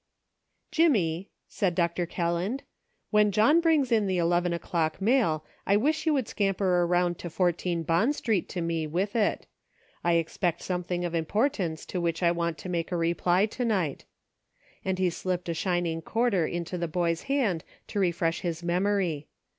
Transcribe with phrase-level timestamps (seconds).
[0.71, 2.07] "Jimmy," said Dr.
[2.07, 2.63] Kelland,
[3.11, 7.19] "when John brings in the eleven o'clock mail I wish you would scam per around
[7.19, 9.45] to 14 Bond Street to me with it;
[10.03, 14.05] I expect something of importance to which I want to make a reply to night,"
[14.83, 19.27] and he slipped a shining quarter into the boy's hand to refresh his memory.